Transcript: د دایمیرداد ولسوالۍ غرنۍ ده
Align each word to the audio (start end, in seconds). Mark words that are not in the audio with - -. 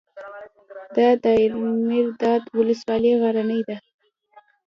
د 0.95 0.97
دایمیرداد 1.23 2.43
ولسوالۍ 2.57 3.13
غرنۍ 3.21 3.61
ده 3.69 3.77